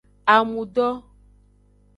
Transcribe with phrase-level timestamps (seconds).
[0.35, 0.87] Amudo.